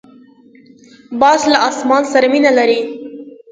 باز 1.21 1.41
له 1.51 1.57
اسمان 1.69 2.03
سره 2.13 2.25
مینه 2.33 2.51
لري 2.57 2.79